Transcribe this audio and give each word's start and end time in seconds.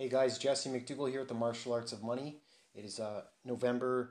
Hey 0.00 0.08
guys, 0.08 0.38
Jesse 0.38 0.70
McDougall 0.70 1.10
here 1.10 1.22
at 1.22 1.26
the 1.26 1.34
Martial 1.34 1.72
Arts 1.72 1.90
of 1.90 2.04
Money. 2.04 2.36
It 2.72 2.84
is 2.84 3.00
uh, 3.00 3.22
November 3.44 4.10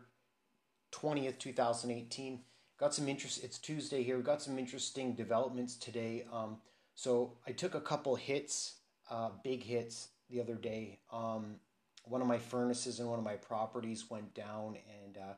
20th, 0.91 1.39
2018. 1.39 2.41
Got 2.77 2.93
some 2.93 3.07
interest, 3.07 3.41
it's 3.41 3.57
Tuesday 3.57 4.03
here. 4.03 4.17
We 4.17 4.23
got 4.23 4.41
some 4.41 4.59
interesting 4.59 5.13
developments 5.13 5.77
today. 5.77 6.25
Um, 6.29 6.57
so 6.93 7.37
I 7.47 7.53
took 7.53 7.73
a 7.73 7.79
couple 7.79 8.17
hits, 8.17 8.79
uh, 9.09 9.29
big 9.45 9.63
hits, 9.63 10.09
the 10.29 10.41
other 10.41 10.55
day. 10.55 10.99
Um, 11.09 11.55
one 12.03 12.21
of 12.21 12.27
my 12.27 12.37
furnaces 12.37 12.99
and 12.99 13.07
one 13.07 13.19
of 13.19 13.23
my 13.23 13.37
properties 13.37 14.09
went 14.09 14.33
down, 14.33 14.75
and 15.05 15.17
uh, 15.17 15.35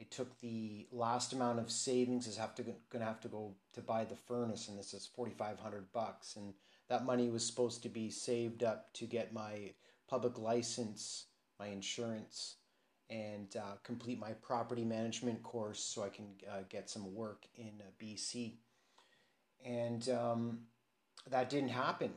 I 0.00 0.04
took 0.08 0.40
the 0.40 0.86
last 0.92 1.34
amount 1.34 1.58
of 1.58 1.70
savings 1.70 2.26
is 2.26 2.38
have 2.38 2.54
to 2.54 2.64
gonna 2.88 3.04
have 3.04 3.20
to 3.20 3.28
go 3.28 3.54
to 3.74 3.82
buy 3.82 4.06
the 4.06 4.16
furnace, 4.16 4.68
and 4.68 4.78
this 4.78 4.94
is 4.94 5.06
forty 5.14 5.32
five 5.32 5.60
hundred 5.60 5.92
bucks, 5.92 6.36
and 6.36 6.54
that 6.88 7.04
money 7.04 7.28
was 7.28 7.46
supposed 7.46 7.82
to 7.82 7.88
be 7.88 8.10
saved 8.10 8.62
up 8.62 8.92
to 8.94 9.06
get 9.06 9.32
my 9.32 9.72
public 10.08 10.38
license, 10.38 11.26
my 11.58 11.68
insurance, 11.68 12.56
and 13.10 13.56
uh, 13.56 13.76
complete 13.82 14.18
my 14.18 14.32
property 14.32 14.84
management 14.84 15.42
course 15.42 15.80
so 15.80 16.02
I 16.02 16.08
can 16.08 16.26
uh, 16.50 16.62
get 16.68 16.90
some 16.90 17.14
work 17.14 17.44
in 17.56 17.72
uh, 17.80 17.90
BC. 18.02 18.54
And 19.64 20.08
um, 20.10 20.58
that 21.30 21.48
didn't 21.48 21.70
happen. 21.70 22.12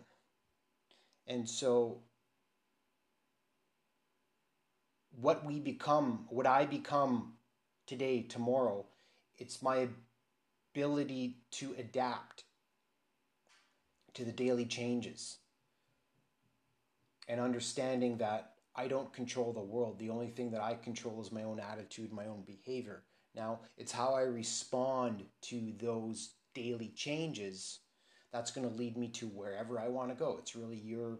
And 1.27 1.48
so, 1.48 1.99
what 5.20 5.46
we 5.46 5.60
become, 5.60 6.26
what 6.30 6.48
I 6.48 6.66
become 6.66 7.34
today, 7.86 8.22
tomorrow, 8.22 8.86
it's 9.38 9.62
my 9.62 9.88
ability 10.74 11.38
to 11.52 11.76
adapt 11.77 12.44
to 14.17 14.26
the 14.26 14.31
daily 14.31 14.66
changes 14.66 15.38
and 17.27 17.39
understanding 17.39 18.17
that 18.17 18.53
I 18.76 18.87
don't 18.87 19.13
control 19.13 19.54
the 19.54 19.62
world. 19.62 19.99
The 19.99 20.09
only 20.09 20.29
thing 20.29 20.49
that 20.51 20.62
I 20.62 20.74
control 20.74 21.21
is 21.21 21.32
my 21.32 21.43
own 21.43 21.59
attitude, 21.59 22.12
my 22.12 22.26
own 22.26 22.43
behavior. 22.43 23.04
Now, 23.35 23.59
it's 23.77 23.91
how 23.91 24.15
I 24.15 24.24
respond 24.24 25.24
to 25.43 25.71
those 25.79 26.32
daily 26.55 26.91
changes 26.96 27.82
that's 28.34 28.49
going 28.49 28.68
to 28.68 28.76
lead 28.76 28.98
me 28.98 29.09
to 29.09 29.27
wherever 29.27 29.79
I 29.79 29.87
want 29.87 30.09
to 30.09 30.15
go. 30.15 30.37
It's 30.40 30.55
really 30.55 30.77
your 30.77 31.20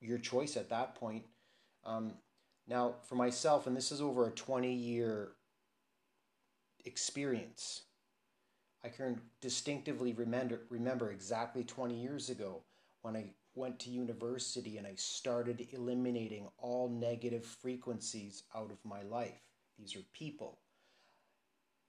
your 0.00 0.18
choice 0.18 0.56
at 0.56 0.70
that 0.70 0.94
point. 0.94 1.24
Um, 1.84 2.14
now, 2.68 2.94
for 3.02 3.16
myself, 3.16 3.66
and 3.66 3.76
this 3.76 3.90
is 3.90 4.00
over 4.00 4.28
a 4.28 4.30
20 4.30 4.72
year 4.72 5.32
experience, 6.84 7.82
I 8.84 8.88
can 8.88 9.20
distinctively 9.40 10.12
remember, 10.12 10.62
remember 10.70 11.10
exactly 11.10 11.64
20 11.64 11.94
years 11.94 12.30
ago 12.30 12.62
when 13.02 13.16
I 13.16 13.32
went 13.54 13.78
to 13.80 13.90
university 13.90 14.78
and 14.78 14.86
I 14.86 14.94
started 14.94 15.66
eliminating 15.72 16.48
all 16.58 16.88
negative 16.88 17.44
frequencies 17.44 18.44
out 18.54 18.70
of 18.70 18.84
my 18.84 19.02
life. 19.02 19.42
These 19.78 19.96
are 19.96 20.04
people. 20.12 20.58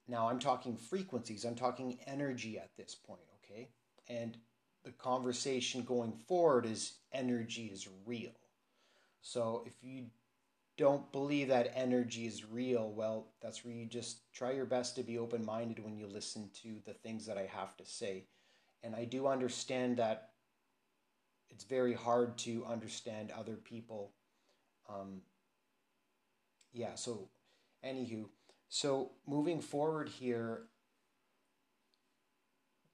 Now 0.07 0.27
I'm 0.27 0.39
talking 0.39 0.75
frequencies, 0.75 1.45
I'm 1.45 1.55
talking 1.55 1.99
energy 2.05 2.57
at 2.57 2.75
this 2.75 2.95
point, 2.95 3.21
okay? 3.43 3.69
And 4.09 4.37
the 4.83 4.91
conversation 4.91 5.83
going 5.83 6.11
forward 6.11 6.65
is 6.65 6.95
energy 7.13 7.67
is 7.67 7.87
real. 8.05 8.31
So 9.21 9.63
if 9.65 9.75
you 9.81 10.07
don't 10.81 11.11
believe 11.11 11.49
that 11.49 11.71
energy 11.75 12.25
is 12.25 12.43
real, 12.43 12.91
well, 12.91 13.27
that's 13.39 13.63
where 13.63 13.71
you 13.71 13.85
just 13.85 14.33
try 14.33 14.49
your 14.51 14.65
best 14.65 14.95
to 14.95 15.03
be 15.03 15.19
open 15.19 15.45
minded 15.45 15.77
when 15.77 15.95
you 15.95 16.07
listen 16.07 16.49
to 16.63 16.77
the 16.87 16.95
things 16.95 17.27
that 17.27 17.37
I 17.37 17.47
have 17.53 17.77
to 17.77 17.85
say. 17.85 18.25
And 18.81 18.95
I 18.95 19.05
do 19.05 19.27
understand 19.27 19.97
that 19.97 20.31
it's 21.51 21.65
very 21.65 21.93
hard 21.93 22.35
to 22.39 22.65
understand 22.65 23.29
other 23.29 23.57
people. 23.57 24.13
Um, 24.89 25.21
yeah, 26.73 26.95
so, 26.95 27.29
anywho, 27.85 28.25
so 28.67 29.11
moving 29.27 29.61
forward 29.61 30.09
here, 30.09 30.63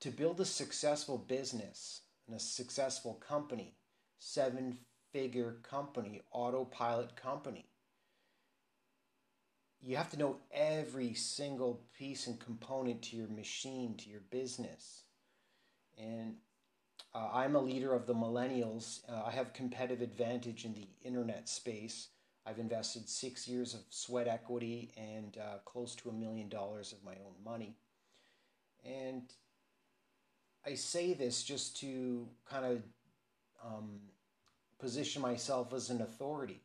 to 0.01 0.09
build 0.09 0.41
a 0.41 0.45
successful 0.45 1.17
business 1.17 2.01
and 2.27 2.35
a 2.35 2.39
successful 2.39 3.13
company, 3.13 3.77
seven 4.19 4.77
figure 5.13 5.55
company, 5.63 6.21
autopilot 6.33 7.15
company, 7.15 7.65
you 9.81 9.95
have 9.95 10.09
to 10.11 10.19
know 10.19 10.37
every 10.51 11.13
single 11.13 11.81
piece 11.97 12.27
and 12.27 12.39
component 12.39 13.01
to 13.03 13.15
your 13.15 13.27
machine, 13.27 13.95
to 13.97 14.09
your 14.09 14.21
business. 14.31 15.03
And 15.97 16.35
uh, 17.13 17.29
I'm 17.33 17.55
a 17.55 17.61
leader 17.61 17.93
of 17.93 18.05
the 18.05 18.13
millennials. 18.13 19.01
Uh, 19.09 19.23
I 19.25 19.31
have 19.31 19.53
competitive 19.53 20.01
advantage 20.01 20.65
in 20.65 20.73
the 20.73 20.87
internet 21.03 21.47
space. 21.47 22.09
I've 22.45 22.59
invested 22.59 23.09
six 23.09 23.47
years 23.47 23.73
of 23.73 23.81
sweat 23.89 24.27
equity 24.27 24.91
and 24.97 25.37
uh, 25.37 25.57
close 25.65 25.95
to 25.95 26.09
a 26.09 26.13
million 26.13 26.49
dollars 26.49 26.93
of 26.93 27.03
my 27.03 27.13
own 27.13 27.33
money. 27.43 27.75
And 28.85 29.23
I 30.65 30.75
say 30.75 31.13
this 31.13 31.43
just 31.43 31.77
to 31.81 32.27
kind 32.49 32.65
of 32.65 32.83
um, 33.65 33.99
position 34.79 35.21
myself 35.21 35.73
as 35.73 35.89
an 35.89 36.01
authority 36.01 36.61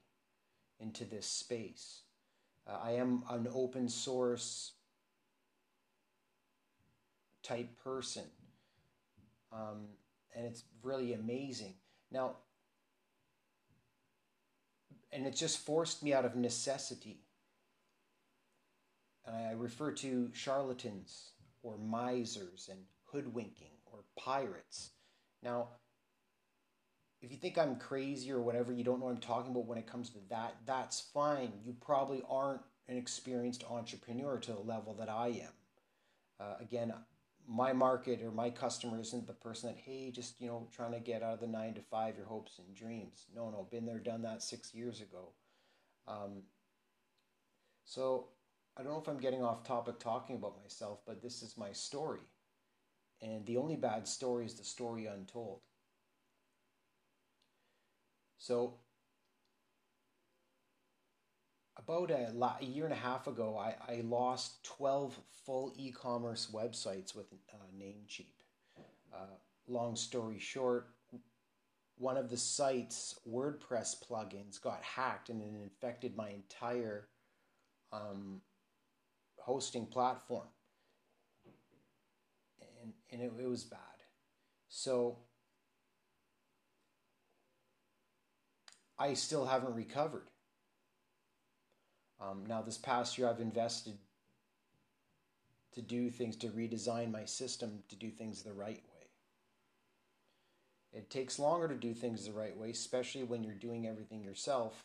into 0.79 1.05
this 1.05 1.27
space. 1.27 2.03
Uh, 2.67 2.79
I 2.83 2.93
am 2.93 3.25
an 3.29 3.49
open 3.53 3.89
source 3.89 4.73
type 7.43 7.69
person. 7.83 8.25
Um, 9.53 9.89
and 10.35 10.47
it's 10.47 10.65
really 10.83 11.13
amazing. 11.13 11.75
Now, 12.11 12.37
and 15.13 15.27
it 15.27 15.37
just 15.37 15.59
forced 15.59 16.03
me 16.03 16.15
out 16.15 16.25
of 16.25 16.37
necessity. 16.37 17.21
And 19.27 19.37
I 19.37 19.53
refer 19.53 19.93
to 19.93 20.31
charlatans 20.33 21.33
or 21.63 21.77
misers 21.79 22.69
and 22.71 22.81
hoodwinking 23.05 23.77
or 23.87 24.01
pirates. 24.17 24.91
Now, 25.43 25.69
if 27.23 27.31
you 27.31 27.39
think 27.39 27.57
I'm 27.57 27.77
crazy 27.77 28.33
or 28.33 28.41
whatever, 28.43 28.73
you 28.73 28.83
don't 28.83 28.99
know 28.99 29.07
what 29.07 29.13
I'm 29.13 29.21
talking 29.21 29.53
about 29.53 29.67
when 29.67 29.79
it 29.79 29.87
comes 29.87 30.11
to 30.11 30.19
that, 30.29 30.57
that's 30.67 31.01
fine. 31.01 31.53
You 31.65 31.75
probably 31.81 32.23
aren't 32.29 32.63
an 32.89 32.97
experienced 32.97 33.65
entrepreneur 33.71 34.39
to 34.39 34.53
the 34.53 34.61
level 34.61 34.95
that 34.95 35.09
I 35.09 35.29
am. 35.29 35.53
Uh, 36.41 36.55
again, 36.61 36.93
my 37.49 37.73
market 37.73 38.23
or 38.23 38.33
my 38.33 38.51
customer 38.51 39.01
isn't 39.01 39.27
the 39.27 39.33
person 39.33 39.69
that 39.69 39.79
hey 39.85 40.11
just 40.11 40.41
you 40.41 40.47
know 40.47 40.69
trying 40.75 40.93
to 40.93 41.01
get 41.01 41.23
out 41.23 41.35
of 41.35 41.41
the 41.41 41.47
nine 41.47 41.75
to 41.75 41.81
five 41.81 42.17
your 42.17 42.27
hopes 42.27 42.59
and 42.59 42.75
dreams 42.75 43.27
no 43.35 43.51
no 43.51 43.67
been 43.71 43.85
there 43.85 43.99
done 43.99 44.23
that 44.23 44.43
six 44.43 44.73
years 44.73 45.01
ago 45.01 45.31
um, 46.07 46.43
so 47.85 48.29
i 48.77 48.83
don't 48.83 48.93
know 48.93 49.01
if 49.01 49.09
i'm 49.09 49.19
getting 49.19 49.43
off 49.43 49.65
topic 49.65 49.99
talking 49.99 50.37
about 50.37 50.57
myself 50.63 51.01
but 51.05 51.21
this 51.21 51.43
is 51.43 51.59
my 51.59 51.73
story 51.73 52.21
and 53.21 53.45
the 53.47 53.57
only 53.57 53.77
bad 53.77 54.07
story 54.07 54.47
is 54.47 54.55
the 54.55 54.65
story 54.65 55.07
untold 55.07 55.61
so 58.43 58.75
about 61.77 62.11
a, 62.11 62.33
a, 62.61 62.65
year 62.65 62.87
and 62.87 62.93
a 62.93 62.97
half 62.97 63.29
ago, 63.29 63.57
I, 63.57 63.77
I 63.89 64.01
lost 64.01 64.65
12 64.65 65.17
full 65.47 65.73
e 65.77 65.93
commerce 65.93 66.49
websites 66.53 67.15
with 67.15 67.27
uh, 67.33 67.57
Namecheap. 67.79 68.27
Uh, 69.15 69.37
long 69.69 69.95
story 69.95 70.41
short, 70.41 70.89
one 71.99 72.17
of 72.17 72.31
the 72.31 72.37
site's 72.37 73.17
WordPress 73.31 74.05
plugins 74.05 74.61
got 74.61 74.83
hacked 74.83 75.29
and 75.29 75.41
it 75.41 75.63
infected 75.63 76.17
my 76.17 76.31
entire 76.31 77.07
um, 77.93 78.41
hosting 79.37 79.87
platform. 79.87 80.49
And, 82.83 82.93
and 83.13 83.23
it, 83.23 83.33
it 83.41 83.49
was 83.49 83.63
bad. 83.63 83.79
So 84.69 85.19
I 89.03 89.15
still 89.15 89.45
haven't 89.45 89.75
recovered. 89.75 90.31
Um, 92.21 92.45
now, 92.47 92.63
this 92.63 92.79
past 92.79 93.19
year, 93.19 93.29
I've 93.29 93.41
invested 93.41 93.99
to 95.73 95.83
do 95.83 96.09
things, 96.09 96.37
to 96.37 96.47
redesign 96.47 97.11
my 97.11 97.25
system 97.25 97.83
to 97.89 97.97
do 97.97 98.11
things 98.11 98.45
the 98.45 98.53
right 98.53 98.81
way. 98.95 99.07
It 100.93 101.11
takes 101.11 101.41
longer 101.41 101.67
to 101.67 101.75
do 101.75 101.95
things 101.95 102.27
the 102.27 102.33
right 102.33 102.57
way, 102.57 102.71
especially 102.71 103.25
when 103.25 103.43
you're 103.43 103.55
doing 103.55 103.89
everything 103.89 104.23
yourself. 104.23 104.85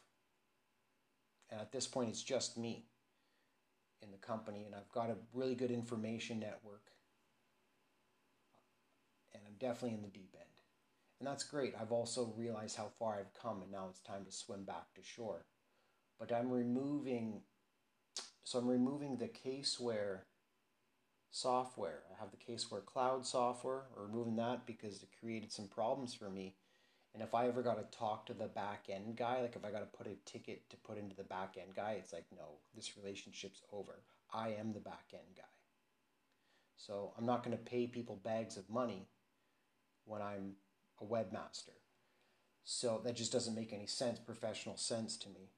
And 1.52 1.62
at 1.62 1.72
this 1.72 1.86
point, 1.86 2.10
it's 2.10 2.24
just 2.24 2.58
me 2.58 2.86
in 4.02 4.10
the 4.10 4.18
company, 4.18 4.64
and 4.66 4.74
I've 4.74 4.92
got 4.92 5.12
a 5.12 5.18
really 5.32 5.54
good 5.54 5.70
information 5.70 6.40
network. 6.40 6.88
And 9.36 9.44
I'm 9.46 9.58
definitely 9.60 9.96
in 9.96 10.02
the 10.02 10.08
deep 10.08 10.34
end. 10.34 10.67
And 11.20 11.28
that's 11.28 11.44
great. 11.44 11.74
I've 11.80 11.92
also 11.92 12.34
realized 12.38 12.78
how 12.78 12.90
far 13.00 13.20
I've 13.20 13.34
come, 13.34 13.64
and 13.64 13.72
now 13.72 13.88
it's 13.90 14.02
time 14.02 14.26
to 14.26 14.32
swim 14.32 14.64
back 14.64 14.94
to 14.96 15.04
shore 15.04 15.46
but 16.20 16.32
I'm 16.32 16.50
removing, 16.50 17.42
so 18.44 18.60
I'm 18.60 18.68
removing 18.68 19.18
the 19.18 19.28
caseware 19.28 20.22
software. 21.30 22.04
I 22.12 22.20
have 22.20 22.32
the 22.32 22.38
caseware 22.38 22.86
cloud 22.86 23.26
software, 23.26 23.84
removing 23.96 24.36
that 24.38 24.66
because 24.66 25.04
it 25.04 25.10
created 25.20 25.52
some 25.52 25.68
problems 25.68 26.14
for 26.14 26.30
me. 26.30 26.56
And 27.14 27.24
if 27.24 27.34
I 27.34 27.48
ever 27.48 27.64
got 27.64 27.78
to 27.78 27.98
talk 27.98 28.26
to 28.28 28.34
the 28.34 28.48
back 28.48 28.86
end 28.90 29.16
guy, 29.16 29.42
like 29.42 29.56
if 29.56 29.66
I 29.66 29.72
got 29.72 29.80
to 29.80 29.98
put 29.98 30.08
a 30.08 30.18
ticket 30.26 30.70
to 30.70 30.78
put 30.78 30.98
into 30.98 31.16
the 31.16 31.24
back 31.24 31.56
end 31.60 31.76
guy, 31.76 31.98
it's 32.00 32.14
like, 32.14 32.26
no, 32.36 32.60
this 32.76 32.98
relationship's 32.98 33.62
over. 33.72 34.04
I 34.32 34.50
am 34.50 34.74
the 34.74 34.80
back 34.80 35.06
end 35.14 35.36
guy. 35.36 35.44
So 36.76 37.14
I'm 37.18 37.26
not 37.26 37.44
going 37.44 37.58
to 37.58 37.64
pay 37.64 37.88
people 37.88 38.20
bags 38.24 38.56
of 38.56 38.70
money 38.70 39.08
when 40.06 40.22
I'm 40.22 40.54
a 41.02 41.06
webmaster. 41.06 41.76
So 42.64 43.02
that 43.06 43.16
just 43.16 43.32
doesn't 43.32 43.56
make 43.56 43.72
any 43.72 43.88
sense, 43.88 44.20
professional 44.20 44.78
sense 44.78 45.18
to 45.18 45.30
me. 45.30 45.52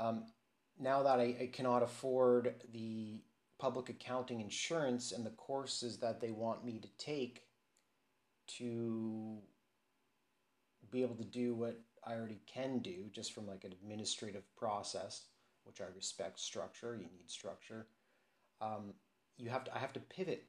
Um, 0.00 0.24
now 0.78 1.02
that 1.02 1.18
I, 1.18 1.36
I 1.40 1.50
cannot 1.52 1.82
afford 1.82 2.54
the 2.72 3.20
public 3.58 3.88
accounting 3.88 4.40
insurance 4.40 5.12
and 5.12 5.26
the 5.26 5.30
courses 5.30 5.98
that 5.98 6.20
they 6.20 6.30
want 6.30 6.64
me 6.64 6.78
to 6.78 6.88
take 7.04 7.42
to 8.58 9.38
be 10.90 11.02
able 11.02 11.16
to 11.16 11.24
do 11.24 11.54
what 11.54 11.78
I 12.04 12.14
already 12.14 12.40
can 12.46 12.78
do 12.78 13.10
just 13.12 13.34
from 13.34 13.46
like 13.46 13.64
an 13.64 13.72
administrative 13.72 14.44
process, 14.56 15.24
which 15.64 15.80
I 15.80 15.84
respect 15.94 16.40
structure, 16.40 16.94
you 16.94 17.02
need 17.02 17.28
structure. 17.28 17.88
Um, 18.60 18.94
you 19.36 19.50
have 19.50 19.64
to 19.64 19.76
I 19.76 19.78
have 19.78 19.92
to 19.94 20.00
pivot. 20.00 20.44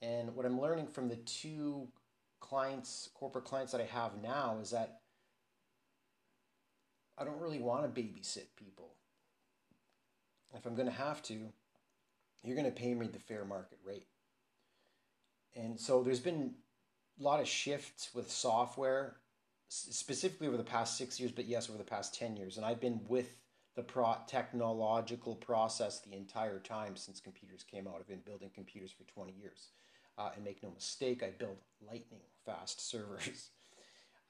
And 0.00 0.34
what 0.34 0.46
I'm 0.46 0.60
learning 0.60 0.86
from 0.86 1.08
the 1.08 1.16
two 1.16 1.88
clients, 2.40 3.10
corporate 3.14 3.44
clients 3.44 3.72
that 3.72 3.80
I 3.80 3.84
have 3.84 4.12
now 4.22 4.58
is 4.62 4.70
that 4.70 5.00
I 7.16 7.24
don't 7.24 7.40
really 7.40 7.58
want 7.58 7.82
to 7.82 8.00
babysit 8.00 8.46
people. 8.56 8.94
If 10.54 10.64
I'm 10.64 10.74
going 10.74 10.88
to 10.88 10.94
have 10.94 11.22
to, 11.24 11.52
you're 12.42 12.56
going 12.56 12.64
to 12.64 12.80
pay 12.80 12.94
me 12.94 13.08
the 13.08 13.18
fair 13.18 13.44
market 13.44 13.78
rate. 13.84 14.06
And 15.56 15.78
so 15.78 16.02
there's 16.02 16.20
been 16.20 16.54
a 17.18 17.22
lot 17.22 17.40
of 17.40 17.48
shifts 17.48 18.10
with 18.14 18.30
software, 18.30 19.16
specifically 19.68 20.46
over 20.46 20.56
the 20.56 20.62
past 20.62 20.96
six 20.96 21.18
years, 21.18 21.32
but 21.32 21.46
yes, 21.46 21.68
over 21.68 21.76
the 21.76 21.84
past 21.84 22.14
10 22.14 22.36
years. 22.36 22.56
And 22.56 22.64
I've 22.64 22.80
been 22.80 23.00
with 23.08 23.36
the 23.74 23.82
pro- 23.82 24.16
technological 24.26 25.34
process 25.34 26.00
the 26.00 26.16
entire 26.16 26.60
time 26.60 26.96
since 26.96 27.20
computers 27.20 27.64
came 27.64 27.86
out. 27.86 27.96
I've 27.98 28.08
been 28.08 28.22
building 28.24 28.50
computers 28.54 28.92
for 28.92 29.04
20 29.04 29.32
years. 29.32 29.68
Uh, 30.18 30.30
and 30.34 30.44
make 30.44 30.62
no 30.62 30.70
mistake, 30.70 31.22
I 31.22 31.30
build 31.30 31.56
lightning 31.80 32.20
fast 32.44 32.88
servers. 32.88 33.50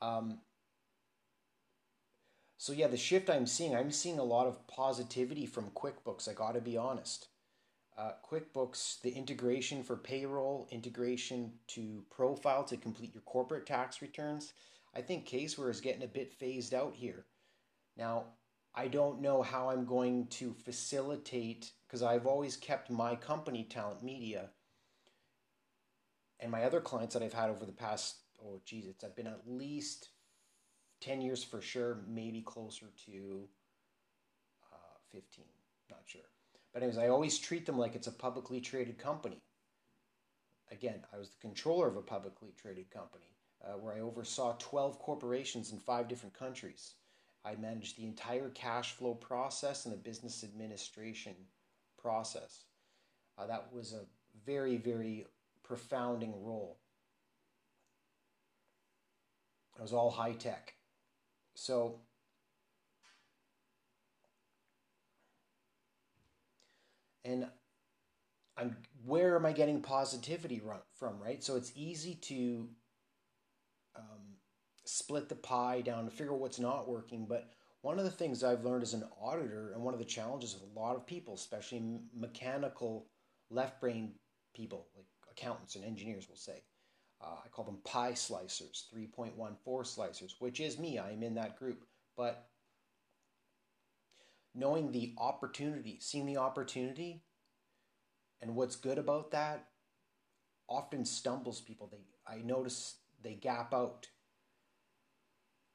Um, 0.00 0.38
so 2.56 2.72
yeah, 2.72 2.86
the 2.86 2.96
shift 2.96 3.30
I'm 3.30 3.46
seeing, 3.46 3.74
I'm 3.74 3.90
seeing 3.90 4.20
a 4.20 4.24
lot 4.24 4.46
of 4.46 4.64
positivity 4.68 5.46
from 5.46 5.70
QuickBooks. 5.70 6.28
I 6.28 6.34
got 6.34 6.52
to 6.52 6.60
be 6.60 6.76
honest. 6.76 7.26
Uh, 7.96 8.12
QuickBooks, 8.28 9.00
the 9.00 9.10
integration 9.10 9.82
for 9.82 9.96
payroll, 9.96 10.68
integration 10.70 11.52
to 11.68 12.04
profile 12.10 12.62
to 12.64 12.76
complete 12.76 13.14
your 13.14 13.22
corporate 13.22 13.66
tax 13.66 14.00
returns. 14.02 14.52
I 14.94 15.02
think 15.02 15.26
Caseware 15.26 15.70
is 15.70 15.80
getting 15.80 16.04
a 16.04 16.08
bit 16.08 16.32
phased 16.32 16.74
out 16.74 16.94
here. 16.94 17.26
Now, 17.96 18.26
I 18.74 18.86
don't 18.86 19.20
know 19.20 19.42
how 19.42 19.70
I'm 19.70 19.84
going 19.84 20.28
to 20.28 20.54
facilitate 20.64 21.72
because 21.86 22.02
I've 22.02 22.26
always 22.26 22.56
kept 22.56 22.90
my 22.90 23.16
company, 23.16 23.64
Talent 23.64 24.04
Media, 24.04 24.50
and 26.40 26.50
my 26.50 26.64
other 26.64 26.80
clients 26.80 27.14
that 27.14 27.22
I've 27.22 27.32
had 27.32 27.50
over 27.50 27.64
the 27.64 27.72
past, 27.72 28.16
oh 28.44 28.60
geez, 28.64 28.86
it's 28.86 29.04
I've 29.04 29.16
been 29.16 29.26
at 29.26 29.42
least 29.46 30.10
10 31.00 31.20
years 31.20 31.42
for 31.44 31.60
sure, 31.60 31.98
maybe 32.08 32.40
closer 32.42 32.86
to 33.06 33.48
uh, 34.72 34.98
15, 35.12 35.44
not 35.90 36.00
sure. 36.06 36.22
But 36.72 36.82
anyways, 36.82 36.98
I 36.98 37.08
always 37.08 37.38
treat 37.38 37.66
them 37.66 37.78
like 37.78 37.94
it's 37.94 38.06
a 38.06 38.12
publicly 38.12 38.60
traded 38.60 38.98
company. 38.98 39.42
Again, 40.70 41.02
I 41.12 41.18
was 41.18 41.30
the 41.30 41.40
controller 41.40 41.88
of 41.88 41.96
a 41.96 42.02
publicly 42.02 42.52
traded 42.60 42.90
company 42.90 43.24
uh, 43.64 43.78
where 43.78 43.94
I 43.94 44.00
oversaw 44.00 44.54
12 44.58 44.98
corporations 44.98 45.72
in 45.72 45.78
five 45.78 46.08
different 46.08 46.34
countries. 46.34 46.94
I 47.44 47.54
managed 47.54 47.96
the 47.96 48.04
entire 48.04 48.50
cash 48.50 48.92
flow 48.92 49.14
process 49.14 49.86
and 49.86 49.94
the 49.94 49.98
business 49.98 50.44
administration 50.44 51.34
process. 52.00 52.64
Uh, 53.38 53.46
that 53.46 53.72
was 53.72 53.92
a 53.92 54.04
very, 54.44 54.76
very 54.76 55.26
profounding 55.68 56.32
role. 56.42 56.78
It 59.78 59.82
was 59.82 59.92
all 59.92 60.10
high 60.10 60.32
tech. 60.32 60.74
So, 61.54 62.00
and 67.24 67.46
I'm 68.56 68.76
where 69.04 69.36
am 69.36 69.46
I 69.46 69.52
getting 69.52 69.80
positivity 69.80 70.60
from, 70.94 71.20
right? 71.20 71.42
So 71.44 71.54
it's 71.56 71.72
easy 71.76 72.14
to 72.22 72.68
um, 73.94 74.36
split 74.84 75.28
the 75.28 75.36
pie 75.36 75.80
down 75.80 76.04
to 76.06 76.10
figure 76.10 76.32
out 76.32 76.40
what's 76.40 76.58
not 76.58 76.88
working. 76.88 77.26
But 77.28 77.50
one 77.82 77.98
of 77.98 78.04
the 78.04 78.10
things 78.10 78.42
I've 78.42 78.64
learned 78.64 78.82
as 78.82 78.94
an 78.94 79.04
auditor, 79.20 79.72
and 79.74 79.82
one 79.82 79.94
of 79.94 80.00
the 80.00 80.06
challenges 80.06 80.54
with 80.54 80.64
a 80.74 80.78
lot 80.78 80.96
of 80.96 81.06
people, 81.06 81.34
especially 81.34 82.00
mechanical 82.16 83.06
left 83.50 83.80
brain 83.80 84.14
people, 84.54 84.88
like 84.96 85.06
accountants 85.38 85.76
and 85.76 85.84
engineers 85.84 86.28
will 86.28 86.36
say. 86.36 86.62
Uh, 87.20 87.36
I 87.44 87.48
call 87.48 87.64
them 87.64 87.78
pie 87.84 88.12
slicers, 88.12 88.84
3.14 88.94 89.34
slicers, 89.58 90.34
which 90.38 90.60
is 90.60 90.78
me. 90.78 90.98
I'm 90.98 91.22
in 91.22 91.34
that 91.34 91.58
group. 91.58 91.84
But 92.16 92.48
knowing 94.54 94.92
the 94.92 95.14
opportunity, 95.18 95.98
seeing 96.00 96.26
the 96.26 96.36
opportunity, 96.36 97.22
and 98.40 98.54
what's 98.54 98.76
good 98.76 98.98
about 98.98 99.32
that 99.32 99.66
often 100.68 101.04
stumbles 101.04 101.60
people. 101.60 101.88
They 101.90 101.98
I 102.26 102.42
notice 102.42 102.96
they 103.22 103.34
gap 103.34 103.72
out. 103.74 104.06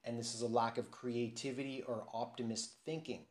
And 0.06 0.20
this 0.20 0.36
is 0.36 0.42
a 0.42 0.48
lack 0.48 0.78
of 0.78 0.92
creativity 0.92 1.84
or 1.88 2.06
optimist 2.14 2.76
thinking. 2.86 3.26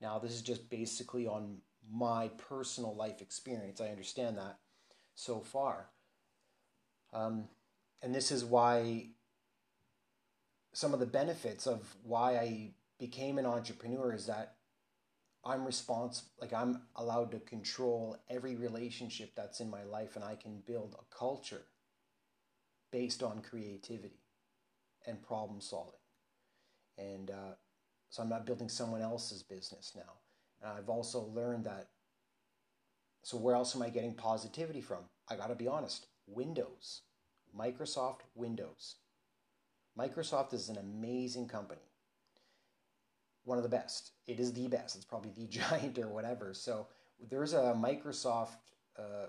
Now, 0.00 0.18
this 0.18 0.32
is 0.32 0.42
just 0.42 0.70
basically 0.70 1.26
on 1.26 1.58
my 1.92 2.28
personal 2.38 2.94
life 2.94 3.20
experience. 3.20 3.80
I 3.80 3.88
understand 3.88 4.38
that 4.38 4.58
so 5.14 5.40
far. 5.40 5.88
Um, 7.12 7.48
and 8.00 8.14
this 8.14 8.30
is 8.30 8.44
why 8.44 9.08
some 10.72 10.94
of 10.94 11.00
the 11.00 11.06
benefits 11.06 11.66
of 11.66 11.94
why 12.02 12.36
I 12.36 12.70
became 12.98 13.38
an 13.38 13.46
entrepreneur 13.46 14.12
is 14.12 14.26
that 14.26 14.56
I'm 15.44 15.64
responsible, 15.64 16.30
like 16.40 16.52
I'm 16.52 16.82
allowed 16.96 17.32
to 17.32 17.40
control 17.40 18.16
every 18.30 18.54
relationship 18.54 19.32
that's 19.36 19.60
in 19.60 19.68
my 19.68 19.82
life, 19.82 20.14
and 20.14 20.24
I 20.24 20.36
can 20.36 20.62
build 20.66 20.94
a 20.98 21.14
culture 21.14 21.62
based 22.92 23.22
on 23.22 23.42
creativity 23.42 24.20
and 25.06 25.20
problem 25.20 25.60
solving. 25.60 25.94
And 26.96 27.30
uh, 27.30 27.54
so 28.08 28.22
I'm 28.22 28.28
not 28.28 28.46
building 28.46 28.68
someone 28.68 29.02
else's 29.02 29.42
business 29.42 29.92
now. 29.96 30.12
And 30.62 30.72
I've 30.72 30.88
also 30.88 31.22
learned 31.34 31.64
that 31.64 31.88
so 33.22 33.36
where 33.36 33.54
else 33.54 33.74
am 33.74 33.82
I 33.82 33.88
getting 33.88 34.14
positivity 34.14 34.80
from? 34.80 35.04
I 35.28 35.36
got 35.36 35.48
to 35.48 35.54
be 35.54 35.68
honest. 35.68 36.06
Windows. 36.26 37.02
Microsoft 37.56 38.20
Windows. 38.34 38.96
Microsoft 39.98 40.54
is 40.54 40.68
an 40.68 40.78
amazing 40.78 41.48
company. 41.48 41.82
One 43.44 43.58
of 43.58 43.64
the 43.64 43.70
best. 43.70 44.12
It 44.26 44.40
is 44.40 44.52
the 44.52 44.68
best. 44.68 44.96
It's 44.96 45.04
probably 45.04 45.32
the 45.36 45.46
giant 45.48 45.98
or 45.98 46.08
whatever. 46.08 46.52
So 46.54 46.88
there's 47.30 47.52
a 47.52 47.76
Microsoft 47.78 48.56
uh, 48.98 49.26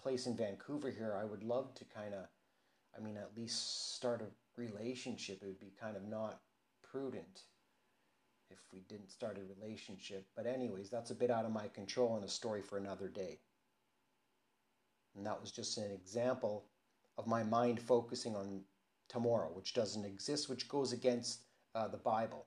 place 0.00 0.26
in 0.26 0.36
Vancouver 0.36 0.90
here. 0.90 1.16
I 1.18 1.24
would 1.24 1.42
love 1.42 1.74
to 1.74 1.84
kind 1.84 2.14
of, 2.14 2.26
I 2.96 3.02
mean, 3.02 3.16
at 3.16 3.36
least 3.36 3.94
start 3.94 4.22
a 4.22 4.60
relationship. 4.60 5.38
It 5.42 5.46
would 5.46 5.60
be 5.60 5.72
kind 5.80 5.96
of 5.96 6.04
not 6.04 6.40
prudent 6.82 7.42
if 8.52 8.72
we 8.72 8.80
didn't 8.88 9.10
start 9.10 9.38
a 9.38 9.60
relationship. 9.60 10.26
But, 10.36 10.46
anyways, 10.46 10.90
that's 10.90 11.10
a 11.10 11.14
bit 11.14 11.30
out 11.30 11.44
of 11.44 11.52
my 11.52 11.68
control 11.68 12.16
and 12.16 12.24
a 12.24 12.28
story 12.28 12.62
for 12.62 12.78
another 12.78 13.08
day. 13.08 13.40
And 15.16 15.26
that 15.26 15.40
was 15.40 15.50
just 15.50 15.78
an 15.78 15.90
example 15.90 16.64
of 17.18 17.26
my 17.26 17.42
mind 17.42 17.80
focusing 17.80 18.34
on 18.34 18.62
tomorrow, 19.08 19.50
which 19.52 19.74
doesn't 19.74 20.04
exist, 20.04 20.48
which 20.48 20.68
goes 20.68 20.92
against 20.92 21.44
uh, 21.74 21.88
the 21.88 21.98
Bible. 21.98 22.46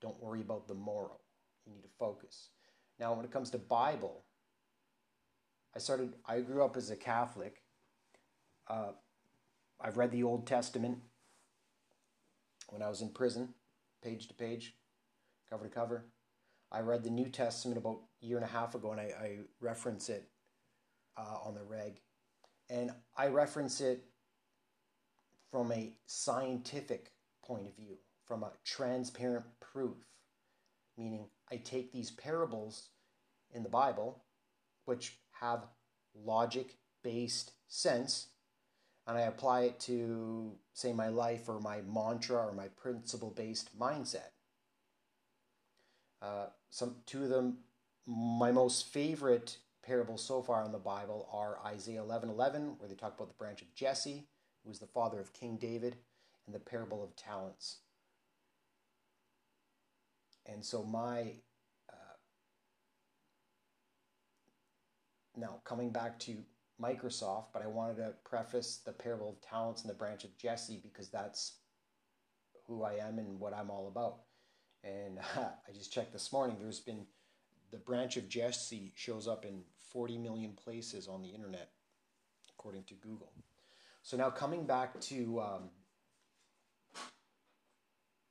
Don't 0.00 0.20
worry 0.22 0.40
about 0.40 0.68
the 0.68 0.74
moral. 0.74 1.20
You 1.66 1.72
need 1.72 1.82
to 1.82 1.88
focus. 1.98 2.50
Now, 2.98 3.12
when 3.14 3.24
it 3.24 3.30
comes 3.30 3.50
to 3.50 3.58
Bible, 3.58 4.24
I 5.74 5.78
started, 5.78 6.14
I 6.26 6.40
grew 6.40 6.64
up 6.64 6.76
as 6.76 6.90
a 6.90 6.96
Catholic. 6.96 7.62
Uh, 8.68 8.92
I've 9.80 9.96
read 9.96 10.10
the 10.10 10.22
Old 10.22 10.46
Testament 10.46 10.98
when 12.68 12.82
I 12.82 12.88
was 12.88 13.02
in 13.02 13.10
prison 13.10 13.54
page 14.02 14.28
to 14.28 14.34
page, 14.34 14.74
cover 15.48 15.64
to 15.64 15.70
cover. 15.70 16.06
I 16.70 16.80
read 16.80 17.02
the 17.02 17.10
New 17.10 17.28
Testament 17.28 17.78
about 17.78 18.00
a 18.22 18.26
year 18.26 18.36
and 18.36 18.44
a 18.44 18.48
half 18.48 18.74
ago, 18.74 18.92
and 18.92 19.00
I, 19.00 19.04
I 19.04 19.38
reference 19.60 20.08
it 20.08 20.28
uh, 21.16 21.38
on 21.44 21.54
the 21.54 21.62
reg. 21.62 22.00
And 22.68 22.90
I 23.16 23.28
reference 23.28 23.80
it 23.80 24.04
from 25.50 25.72
a 25.72 25.94
scientific 26.06 27.12
point 27.42 27.66
of 27.66 27.74
view, 27.74 27.96
from 28.26 28.42
a 28.42 28.52
transparent 28.64 29.46
proof, 29.60 29.96
meaning 30.98 31.28
I 31.50 31.56
take 31.56 31.92
these 31.92 32.10
parables 32.10 32.90
in 33.54 33.62
the 33.62 33.68
Bible, 33.70 34.22
which 34.84 35.18
have 35.40 35.66
logic 36.14 36.76
based 37.02 37.52
sense, 37.68 38.28
and 39.08 39.16
I 39.16 39.22
apply 39.22 39.62
it 39.62 39.80
to, 39.80 40.52
say, 40.74 40.92
my 40.92 41.08
life 41.08 41.48
or 41.48 41.58
my 41.60 41.80
mantra 41.80 42.46
or 42.46 42.52
my 42.52 42.68
principle 42.68 43.32
based 43.34 43.76
mindset. 43.78 44.32
Uh, 46.20 46.46
some 46.68 46.96
two 47.06 47.24
of 47.24 47.30
them, 47.30 47.58
my 48.06 48.52
most 48.52 48.92
favorite 48.92 49.56
parables 49.82 50.22
so 50.22 50.42
far 50.42 50.62
in 50.62 50.72
the 50.72 50.78
Bible 50.78 51.26
are 51.32 51.58
Isaiah 51.64 52.02
11 52.02 52.28
11, 52.28 52.74
where 52.78 52.88
they 52.88 52.94
talk 52.94 53.14
about 53.16 53.28
the 53.28 53.34
branch 53.34 53.62
of 53.62 53.74
Jesse, 53.74 54.26
who 54.62 54.68
was 54.68 54.78
the 54.78 54.86
father 54.86 55.18
of 55.18 55.32
King 55.32 55.56
David, 55.56 55.96
and 56.44 56.54
the 56.54 56.60
parable 56.60 57.02
of 57.02 57.16
talents. 57.16 57.78
And 60.44 60.62
so 60.62 60.82
my 60.82 61.32
uh, 61.90 62.16
now 65.34 65.60
coming 65.64 65.90
back 65.90 66.18
to 66.20 66.36
Microsoft, 66.80 67.46
but 67.52 67.62
I 67.62 67.66
wanted 67.66 67.96
to 67.96 68.12
preface 68.24 68.80
the 68.84 68.92
parable 68.92 69.30
of 69.30 69.40
talents 69.40 69.82
and 69.82 69.90
the 69.90 69.94
branch 69.94 70.24
of 70.24 70.36
Jesse 70.38 70.80
because 70.82 71.08
that's 71.08 71.56
who 72.66 72.84
I 72.84 72.94
am 72.94 73.18
and 73.18 73.40
what 73.40 73.54
I'm 73.54 73.70
all 73.70 73.88
about. 73.88 74.18
And 74.84 75.18
I 75.36 75.72
just 75.72 75.92
checked 75.92 76.12
this 76.12 76.32
morning. 76.32 76.56
There's 76.60 76.80
been 76.80 77.06
the 77.70 77.78
branch 77.78 78.16
of 78.16 78.28
Jesse 78.28 78.92
shows 78.94 79.26
up 79.26 79.44
in 79.44 79.62
40 79.92 80.18
million 80.18 80.52
places 80.52 81.08
on 81.08 81.22
the 81.22 81.28
internet, 81.28 81.70
according 82.56 82.84
to 82.84 82.94
Google. 82.94 83.32
So 84.02 84.16
now 84.16 84.30
coming 84.30 84.66
back 84.66 84.98
to, 85.00 85.40
um, 85.40 85.70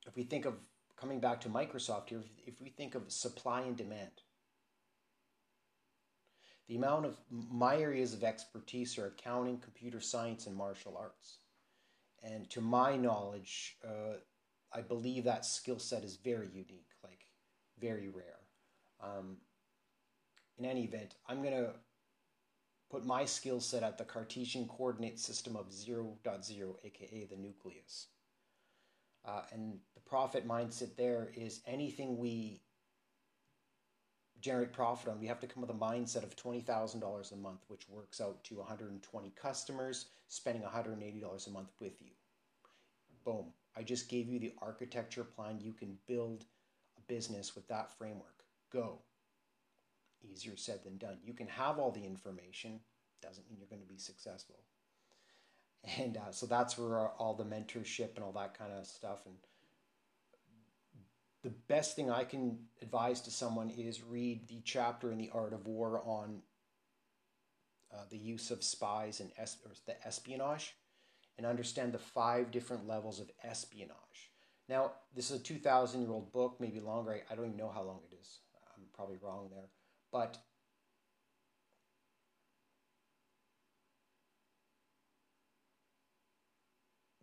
if 0.06 0.16
we 0.16 0.24
think 0.24 0.46
of 0.46 0.54
coming 0.96 1.20
back 1.20 1.40
to 1.42 1.48
Microsoft 1.48 2.08
here, 2.08 2.22
if 2.46 2.60
we 2.60 2.70
think 2.70 2.94
of 2.94 3.12
supply 3.12 3.60
and 3.60 3.76
demand, 3.76 4.10
the 6.68 6.76
amount 6.76 7.06
of 7.06 7.16
my 7.30 7.78
areas 7.78 8.12
of 8.12 8.22
expertise 8.22 8.98
are 8.98 9.06
accounting, 9.06 9.58
computer 9.58 10.00
science, 10.00 10.46
and 10.46 10.54
martial 10.54 10.96
arts. 10.98 11.38
And 12.22 12.48
to 12.50 12.60
my 12.60 12.96
knowledge, 12.96 13.76
uh, 13.84 14.18
I 14.72 14.82
believe 14.82 15.24
that 15.24 15.46
skill 15.46 15.78
set 15.78 16.04
is 16.04 16.16
very 16.16 16.48
unique, 16.48 16.90
like 17.02 17.20
very 17.80 18.08
rare. 18.08 18.40
Um, 19.00 19.38
in 20.58 20.66
any 20.66 20.84
event, 20.84 21.14
I'm 21.26 21.42
going 21.42 21.54
to 21.54 21.70
put 22.90 23.06
my 23.06 23.24
skill 23.24 23.60
set 23.60 23.82
at 23.82 23.96
the 23.96 24.04
Cartesian 24.04 24.66
coordinate 24.68 25.18
system 25.18 25.56
of 25.56 25.70
0.0, 25.70 26.74
aka 26.84 27.24
the 27.30 27.36
nucleus. 27.36 28.08
Uh, 29.24 29.42
and 29.52 29.78
the 29.94 30.00
profit 30.00 30.46
mindset 30.46 30.96
there 30.96 31.30
is 31.34 31.60
anything 31.66 32.18
we 32.18 32.62
generate 34.40 34.72
profit 34.72 35.08
on, 35.08 35.20
we 35.20 35.26
have 35.26 35.40
to 35.40 35.46
come 35.46 35.60
with 35.60 35.70
a 35.70 35.74
mindset 35.74 36.22
of 36.22 36.36
$20,000 36.36 37.32
a 37.32 37.36
month, 37.36 37.64
which 37.68 37.88
works 37.88 38.20
out 38.20 38.42
to 38.44 38.56
120 38.56 39.32
customers, 39.40 40.06
spending 40.28 40.62
$180 40.62 41.46
a 41.46 41.50
month 41.50 41.70
with 41.80 42.00
you. 42.00 42.10
Boom. 43.24 43.46
I 43.76 43.82
just 43.82 44.08
gave 44.08 44.28
you 44.28 44.38
the 44.38 44.54
architecture 44.60 45.24
plan. 45.24 45.60
You 45.60 45.72
can 45.72 45.98
build 46.06 46.44
a 46.96 47.12
business 47.12 47.54
with 47.54 47.66
that 47.68 47.96
framework. 47.96 48.44
Go. 48.72 48.98
Easier 50.22 50.56
said 50.56 50.82
than 50.84 50.98
done. 50.98 51.18
You 51.24 51.32
can 51.32 51.48
have 51.48 51.78
all 51.78 51.90
the 51.90 52.04
information, 52.04 52.80
doesn't 53.22 53.48
mean 53.48 53.58
you're 53.58 53.68
going 53.68 53.82
to 53.82 53.88
be 53.92 53.98
successful. 53.98 54.56
And 55.96 56.16
uh, 56.16 56.32
so 56.32 56.46
that's 56.46 56.76
where 56.76 57.08
all 57.08 57.34
the 57.34 57.44
mentorship 57.44 58.16
and 58.16 58.24
all 58.24 58.32
that 58.32 58.58
kind 58.58 58.72
of 58.72 58.84
stuff 58.84 59.26
and 59.26 59.36
the 61.48 61.54
best 61.66 61.96
thing 61.96 62.10
I 62.10 62.24
can 62.24 62.58
advise 62.82 63.22
to 63.22 63.30
someone 63.30 63.70
is 63.70 64.02
read 64.02 64.46
the 64.48 64.60
chapter 64.66 65.10
in 65.10 65.16
the 65.16 65.30
Art 65.32 65.54
of 65.54 65.66
War 65.66 66.02
on 66.04 66.42
uh, 67.90 68.02
the 68.10 68.18
use 68.18 68.50
of 68.50 68.62
spies 68.62 69.20
and 69.20 69.30
es- 69.38 69.56
the 69.86 70.06
espionage, 70.06 70.74
and 71.38 71.46
understand 71.46 71.92
the 71.94 71.98
five 71.98 72.50
different 72.50 72.86
levels 72.86 73.18
of 73.18 73.30
espionage. 73.42 74.30
Now, 74.68 74.92
this 75.14 75.30
is 75.30 75.40
a 75.40 75.42
2,000 75.42 76.02
year 76.02 76.10
old 76.10 76.30
book, 76.34 76.56
maybe 76.60 76.80
longer. 76.80 77.12
I, 77.12 77.32
I 77.32 77.34
don't 77.34 77.46
even 77.46 77.56
know 77.56 77.70
how 77.70 77.82
long 77.82 78.00
it 78.12 78.14
is. 78.20 78.40
I'm 78.76 78.84
probably 78.92 79.16
wrong 79.22 79.48
there. 79.50 79.70
But 80.12 80.36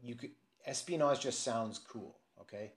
you 0.01 0.15
could 0.15 0.31
espionage 0.65 1.19
just 1.19 1.43
sounds 1.43 1.77
cool, 1.77 2.17
okay? 2.41 2.71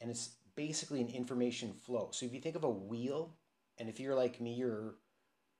And 0.00 0.10
it's 0.10 0.30
basically 0.58 1.00
an 1.00 1.08
information 1.08 1.72
flow. 1.72 2.08
So 2.10 2.26
if 2.26 2.34
you 2.34 2.40
think 2.40 2.56
of 2.56 2.64
a 2.64 2.68
wheel, 2.68 3.36
and 3.78 3.88
if 3.88 4.00
you're 4.00 4.16
like 4.16 4.40
me, 4.40 4.54
you're 4.54 4.96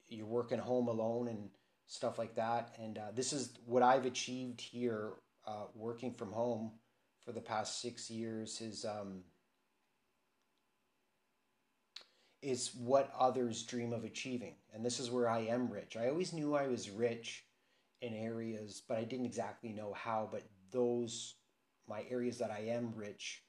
you're 0.08 0.26
working 0.26 0.58
home 0.58 0.88
alone 0.88 1.28
and 1.28 1.50
stuff 1.86 2.18
like 2.18 2.34
that, 2.34 2.74
and 2.82 2.98
uh, 2.98 3.12
this 3.14 3.32
is 3.32 3.52
what 3.64 3.84
I've 3.84 4.06
achieved 4.06 4.60
here 4.60 5.12
uh, 5.46 5.66
working 5.76 6.12
from 6.12 6.32
home 6.32 6.72
for 7.24 7.30
the 7.30 7.40
past 7.40 7.80
six 7.80 8.10
years 8.10 8.60
is 8.60 8.84
um, 8.84 9.22
is 12.42 12.74
what 12.74 13.12
others 13.16 13.62
dream 13.62 13.92
of 13.92 14.02
achieving, 14.02 14.56
and 14.74 14.84
this 14.84 14.98
is 14.98 15.12
where 15.12 15.28
I 15.28 15.42
am 15.42 15.70
rich. 15.70 15.96
I 15.96 16.08
always 16.08 16.32
knew 16.32 16.56
I 16.56 16.66
was 16.66 16.90
rich 16.90 17.44
in 18.00 18.14
areas, 18.14 18.82
but 18.88 18.98
I 18.98 19.04
didn't 19.04 19.26
exactly 19.26 19.72
know 19.72 19.92
how. 19.92 20.28
But 20.28 20.42
those 20.72 21.36
my 21.88 22.02
areas 22.10 22.38
that 22.38 22.50
I 22.50 22.70
am 22.70 22.92
rich 22.96 23.44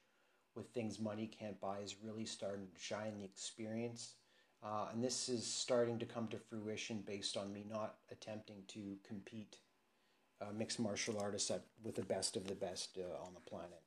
with 0.54 0.68
things 0.68 0.98
money 0.98 1.26
can't 1.26 1.60
buy 1.60 1.78
is 1.78 1.96
really 2.02 2.24
starting 2.24 2.66
to 2.74 2.80
shine 2.80 3.18
the 3.18 3.24
experience. 3.24 4.14
Uh, 4.62 4.88
and 4.92 5.02
this 5.02 5.28
is 5.28 5.46
starting 5.46 5.98
to 5.98 6.04
come 6.04 6.28
to 6.28 6.38
fruition 6.38 7.02
based 7.06 7.36
on 7.36 7.52
me 7.52 7.64
not 7.68 7.96
attempting 8.10 8.62
to 8.68 8.96
compete 9.06 9.56
uh, 10.42 10.52
mixed 10.56 10.80
martial 10.80 11.18
artists 11.18 11.50
at, 11.50 11.64
with 11.82 11.94
the 11.94 12.02
best 12.02 12.36
of 12.36 12.46
the 12.46 12.54
best 12.54 12.98
uh, 12.98 13.24
on 13.24 13.32
the 13.34 13.40
planet. 13.40 13.82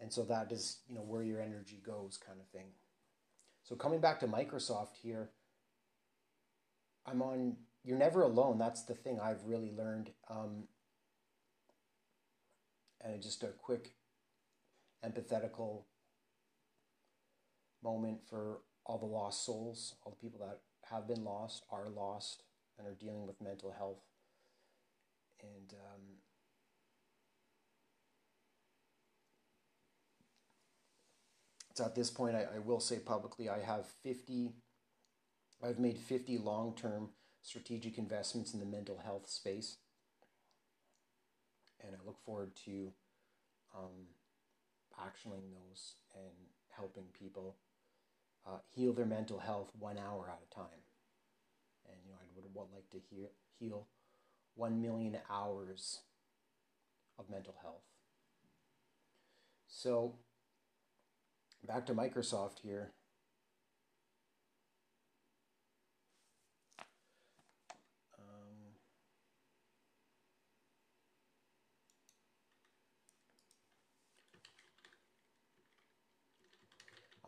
And 0.00 0.12
so 0.12 0.22
that 0.24 0.52
is, 0.52 0.78
you 0.88 0.94
know, 0.94 1.00
where 1.00 1.22
your 1.22 1.40
energy 1.40 1.80
goes, 1.84 2.18
kind 2.18 2.38
of 2.38 2.46
thing. 2.48 2.66
So 3.62 3.74
coming 3.74 4.00
back 4.00 4.20
to 4.20 4.26
Microsoft 4.26 4.96
here, 5.02 5.30
I'm 7.06 7.22
on. 7.22 7.56
You're 7.82 7.98
never 7.98 8.22
alone. 8.22 8.58
That's 8.58 8.82
the 8.82 8.94
thing 8.94 9.18
I've 9.18 9.44
really 9.44 9.72
learned. 9.76 10.10
Um, 10.28 10.64
and 13.04 13.22
just 13.22 13.42
a 13.42 13.48
quick 13.48 13.92
empathetical 15.04 15.82
moment 17.82 18.18
for 18.28 18.60
all 18.86 18.98
the 18.98 19.04
lost 19.04 19.44
souls, 19.44 19.94
all 20.04 20.16
the 20.18 20.26
people 20.26 20.46
that 20.46 20.60
have 20.90 21.06
been 21.06 21.24
lost, 21.24 21.64
are 21.70 21.88
lost, 21.90 22.42
and 22.78 22.86
are 22.86 22.94
dealing 22.94 23.26
with 23.26 23.40
mental 23.40 23.72
health. 23.72 24.00
And 25.42 25.74
um, 25.74 26.02
so 31.74 31.84
at 31.84 31.94
this 31.94 32.10
point, 32.10 32.34
I, 32.34 32.46
I 32.56 32.58
will 32.58 32.80
say 32.80 32.98
publicly, 32.98 33.48
I 33.50 33.60
have 33.60 33.86
50, 34.02 34.52
I've 35.62 35.78
made 35.78 35.98
50 35.98 36.38
long 36.38 36.74
term 36.74 37.10
strategic 37.42 37.98
investments 37.98 38.54
in 38.54 38.60
the 38.60 38.66
mental 38.66 38.98
health 38.98 39.28
space 39.28 39.76
and 41.86 41.94
I 41.94 42.06
look 42.06 42.18
forward 42.24 42.52
to 42.64 42.92
um, 43.74 44.08
actioning 45.00 45.52
those 45.52 45.94
and 46.14 46.32
helping 46.70 47.04
people 47.18 47.56
uh, 48.46 48.58
heal 48.68 48.92
their 48.92 49.06
mental 49.06 49.38
health 49.38 49.70
one 49.78 49.98
hour 49.98 50.28
at 50.28 50.40
a 50.50 50.54
time. 50.54 50.82
And 51.88 51.96
you 52.04 52.12
know, 52.12 52.18
I 52.20 52.26
would, 52.36 52.72
like 52.72 52.90
to 52.90 52.98
hear, 53.10 53.28
heal 53.58 53.86
one 54.54 54.80
million 54.80 55.18
hours 55.30 56.00
of 57.18 57.28
mental 57.30 57.54
health. 57.62 57.82
So, 59.68 60.14
back 61.66 61.86
to 61.86 61.94
Microsoft 61.94 62.60
here. 62.62 62.92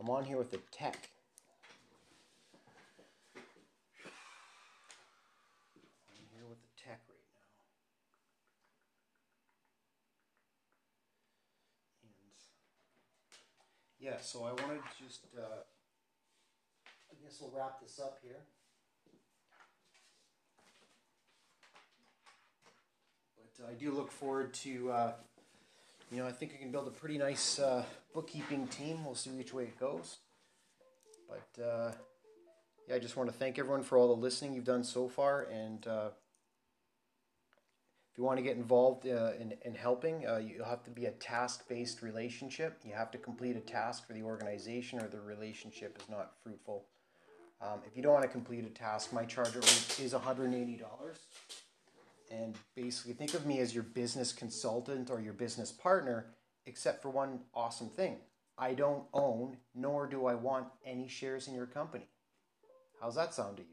I'm 0.06 0.10
on 0.12 0.25
here 0.25 0.36
with 0.36 0.52
the 0.52 0.60
tech. 0.70 1.08
I'm 3.34 3.42
here 6.32 6.46
with 6.48 6.60
the 6.60 6.68
tech 6.80 7.00
right 7.08 7.26
now. 7.34 7.50
And 12.04 12.12
yeah, 13.98 14.20
so 14.20 14.44
I 14.44 14.52
wanted 14.52 14.78
to 14.78 15.04
just, 15.04 15.26
uh, 15.36 15.64
I 17.10 17.14
guess 17.20 17.38
we'll 17.40 17.50
wrap 17.58 17.80
this 17.82 17.98
up 17.98 18.18
here. 18.22 18.44
But 23.58 23.70
I 23.70 23.72
do 23.72 23.90
look 23.90 24.12
forward 24.12 24.54
to 24.54 24.92
uh, 24.92 25.12
you 26.10 26.18
know, 26.18 26.26
I 26.26 26.32
think 26.32 26.52
I 26.54 26.60
can 26.60 26.70
build 26.70 26.86
a 26.86 26.90
pretty 26.90 27.18
nice 27.18 27.58
uh, 27.58 27.84
bookkeeping 28.14 28.68
team. 28.68 29.04
We'll 29.04 29.14
see 29.14 29.30
which 29.30 29.52
way 29.52 29.64
it 29.64 29.78
goes. 29.78 30.18
But 31.28 31.62
uh, 31.62 31.92
yeah, 32.88 32.94
I 32.94 32.98
just 32.98 33.16
want 33.16 33.30
to 33.30 33.36
thank 33.36 33.58
everyone 33.58 33.82
for 33.82 33.98
all 33.98 34.08
the 34.08 34.20
listening 34.20 34.54
you've 34.54 34.64
done 34.64 34.84
so 34.84 35.08
far. 35.08 35.48
And 35.52 35.86
uh, 35.86 36.10
if 38.12 38.18
you 38.18 38.25
want 38.25 38.38
to 38.38 38.42
get 38.42 38.56
involved 38.56 39.06
uh, 39.06 39.32
in, 39.40 39.54
in 39.64 39.75
helping, 39.75 40.26
uh, 40.26 40.36
you'll 40.36 40.64
have 40.64 40.84
to 40.84 40.90
be 40.90 41.06
a 41.06 41.10
task 41.12 41.68
based 41.68 42.02
relationship. 42.02 42.80
You 42.84 42.94
have 42.94 43.10
to 43.10 43.18
complete 43.18 43.56
a 43.56 43.60
task 43.60 44.06
for 44.06 44.12
the 44.12 44.22
organization, 44.22 45.00
or 45.00 45.08
the 45.08 45.20
relationship 45.20 45.98
is 46.00 46.08
not 46.08 46.32
fruitful. 46.42 46.84
Um, 47.60 47.80
if 47.86 47.96
you 47.96 48.02
don't 48.02 48.12
want 48.12 48.25
to 48.25 48.30
complete 48.30 48.64
a 48.64 48.70
task, 48.70 49.12
my 49.12 49.25
charge 49.25 49.54
rate 49.54 49.98
is 50.00 50.14
$180. 50.14 50.80
And 52.30 52.56
basically, 52.75 53.12
think 53.12 53.35
of 53.35 53.47
me 53.47 53.61
as 53.61 53.75
your 53.75 53.85
business 53.85 54.33
consultant 54.33 55.11
or 55.11 55.21
your 55.21 55.33
business 55.33 55.71
partner, 55.71 56.26
except 56.66 57.02
for 57.02 57.11
one 57.11 57.40
awesome 57.54 57.88
thing 57.88 58.18
I 58.59 58.75
don't 58.75 59.04
own, 59.12 59.59
nor 59.75 60.06
do 60.06 60.26
I 60.26 60.35
want 60.35 60.68
any 60.85 61.09
shares 61.09 61.47
in 61.47 61.54
your 61.54 61.66
company. 61.66 62.09
How's 63.00 63.14
that 63.14 63.35
sound 63.35 63.59
to 63.59 63.62
you? 63.62 63.68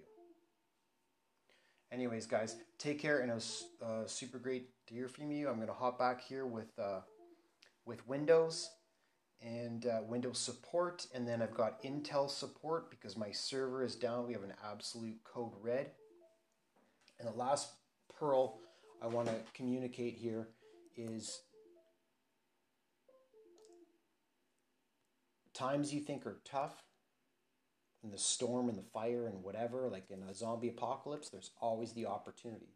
Anyways, 1.91 2.25
guys, 2.25 2.57
take 2.77 2.99
care, 2.99 3.19
and 3.19 3.31
it 3.31 3.35
was 3.35 3.65
uh, 3.83 4.05
super 4.07 4.39
great 4.39 4.69
to 4.87 4.93
hear 4.93 5.07
from 5.07 5.31
you. 5.31 5.47
I'm 5.47 5.55
going 5.55 5.67
to 5.67 5.73
hop 5.73 5.97
back 5.99 6.21
here 6.21 6.45
with 6.45 6.77
uh, 6.77 7.01
with 7.85 8.07
Windows 8.07 8.69
and 9.41 9.85
uh, 9.85 9.99
Windows 10.07 10.39
support, 10.39 11.05
and 11.13 11.27
then 11.27 11.41
I've 11.41 11.53
got 11.53 11.83
Intel 11.83 12.29
support 12.29 12.89
because 12.89 13.17
my 13.17 13.31
server 13.31 13.83
is 13.83 13.95
down. 13.95 14.25
We 14.25 14.33
have 14.33 14.43
an 14.43 14.53
absolute 14.69 15.23
code 15.23 15.51
red. 15.61 15.91
And 17.19 17.27
the 17.27 17.37
last 17.37 17.69
pearl 18.23 18.59
I 19.01 19.07
want 19.07 19.27
to 19.27 19.35
communicate 19.53 20.15
here 20.15 20.47
is 20.95 21.41
times 25.53 25.93
you 25.93 25.99
think 25.99 26.25
are 26.25 26.39
tough, 26.45 26.83
in 28.01 28.11
the 28.11 28.17
storm 28.17 28.69
and 28.69 28.77
the 28.77 28.83
fire 28.93 29.27
and 29.27 29.43
whatever, 29.43 29.89
like 29.89 30.09
in 30.09 30.23
a 30.23 30.33
zombie 30.33 30.69
apocalypse, 30.69 31.29
there's 31.29 31.51
always 31.61 31.93
the 31.93 32.05
opportunity. 32.05 32.75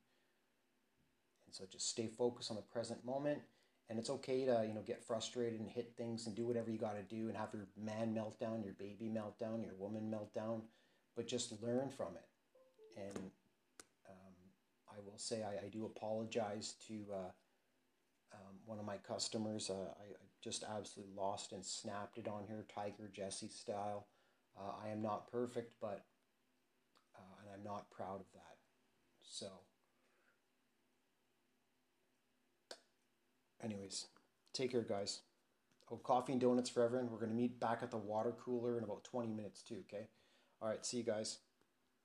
And 1.46 1.56
so 1.56 1.66
just 1.70 1.90
stay 1.90 2.08
focused 2.08 2.50
on 2.50 2.58
the 2.58 2.64
present 2.64 3.06
moment. 3.06 3.40
And 3.90 3.98
it's 3.98 4.10
okay 4.10 4.46
to, 4.46 4.66
you 4.68 4.74
know, 4.74 4.82
get 4.86 5.02
frustrated 5.02 5.62
and 5.62 5.70
hit 5.70 5.94
things 5.98 6.28
and 6.28 6.36
do 6.36 6.46
whatever 6.46 6.70
you 6.70 6.78
got 6.78 6.96
to 6.96 7.04
do 7.04 7.28
and 7.30 7.38
have 7.38 7.54
your 7.54 7.68
man 7.82 8.14
meltdown, 8.14 8.66
your 8.66 8.74
baby 8.74 9.10
meltdown, 9.14 9.64
your 9.64 9.76
woman 9.78 10.14
meltdown, 10.14 10.62
but 11.16 11.28
just 11.28 11.62
learn 11.62 11.90
from 11.90 12.16
it. 12.16 12.26
And 12.98 13.32
I 14.98 15.02
will 15.06 15.18
say 15.18 15.44
I, 15.44 15.66
I 15.66 15.70
do 15.70 15.86
apologize 15.86 16.76
to 16.88 16.94
uh, 17.14 17.32
um, 18.34 18.56
one 18.66 18.80
of 18.80 18.86
my 18.86 18.98
customers. 18.98 19.70
Uh, 19.70 19.74
I, 19.74 20.14
I 20.14 20.28
just 20.44 20.64
absolutely 20.64 21.14
lost 21.16 21.52
and 21.52 21.64
snapped 21.64 22.18
it 22.18 22.28
on 22.28 22.46
here, 22.48 22.66
Tiger 22.74 23.10
Jesse 23.14 23.50
style. 23.50 24.08
Uh, 24.58 24.72
I 24.84 24.90
am 24.90 25.02
not 25.02 25.32
perfect, 25.32 25.76
but 25.80 26.06
uh, 27.16 27.42
and 27.42 27.50
I'm 27.54 27.64
not 27.64 27.92
proud 27.92 28.20
of 28.20 28.32
that. 28.34 28.58
So, 29.22 29.48
anyways, 33.64 34.08
take 34.54 34.72
care, 34.72 34.82
guys. 34.82 35.22
Oh, 35.92 35.98
coffee 35.98 36.34
and 36.34 36.42
donuts 36.42 36.70
for 36.70 36.84
everyone. 36.84 37.10
We're 37.12 37.20
going 37.20 37.30
to 37.32 37.36
meet 37.36 37.60
back 37.60 37.80
at 37.82 37.92
the 37.92 37.98
water 37.98 38.34
cooler 38.44 38.78
in 38.78 38.84
about 38.84 39.04
20 39.04 39.30
minutes, 39.30 39.62
too, 39.62 39.84
okay? 39.88 40.08
All 40.62 40.68
right, 40.68 40.86
see 40.86 40.98
you 40.98 41.04
guys. 41.04 41.40